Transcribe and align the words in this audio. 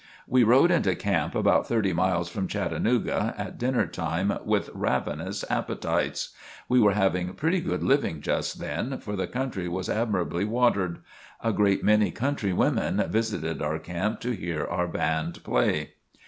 We 0.27 0.41
rode 0.41 0.71
into 0.71 0.95
camp, 0.95 1.35
about 1.35 1.67
thirty 1.67 1.93
miles 1.93 2.27
from 2.27 2.47
Chattanooga, 2.47 3.35
at 3.37 3.59
dinner 3.59 3.85
time 3.85 4.35
with 4.43 4.71
ravenous 4.73 5.45
appetites. 5.47 6.33
We 6.67 6.79
were 6.79 6.93
having 6.95 7.33
pretty 7.35 7.61
good 7.61 7.83
living 7.83 8.19
just 8.21 8.59
then, 8.59 8.97
for 8.97 9.15
the 9.15 9.27
country 9.27 9.67
was 9.67 9.89
admirably 9.89 10.43
watered. 10.43 11.01
A 11.43 11.53
great 11.53 11.83
many 11.83 12.09
country 12.09 12.51
women 12.51 12.97
visited 13.11 13.61
our 13.61 13.77
camp 13.77 14.19
to 14.21 14.31
hear 14.31 14.65
our 14.65 14.87
band 14.87 15.43
play. 15.43 15.91